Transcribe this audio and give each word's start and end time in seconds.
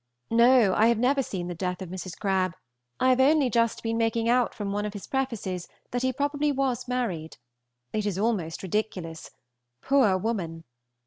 No; 0.31 0.73
I 0.73 0.87
have 0.87 0.97
never 0.97 1.21
seen 1.21 1.47
the 1.47 1.53
death 1.53 1.79
of 1.79 1.89
Mrs. 1.89 2.17
Crabbe. 2.17 2.55
I 2.99 3.09
have 3.09 3.19
only 3.21 3.51
just 3.51 3.83
been 3.83 3.99
making 3.99 4.27
out 4.27 4.55
from 4.55 4.71
one 4.73 4.83
of 4.83 4.93
his 4.93 5.05
prefaces 5.05 5.67
that 5.91 6.01
he 6.01 6.11
probably 6.11 6.51
was 6.51 6.87
married. 6.87 7.37
It 7.93 8.07
is 8.07 8.17
almost 8.17 8.63
ridiculous. 8.63 9.29
Poor 9.79 10.17
woman! 10.17 10.63